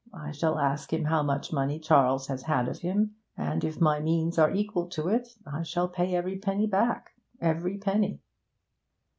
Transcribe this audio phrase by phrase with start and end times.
[0.15, 3.99] I shall ask him how much money Charles has had of him, and, if my
[3.99, 8.19] means are equal to it, I shall pay every penny back every penny.'